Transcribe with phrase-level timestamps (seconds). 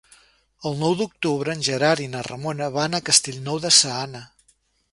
[0.69, 4.27] El nou d'octubre en Gerard i na Ramona van a Castellnou de Seana.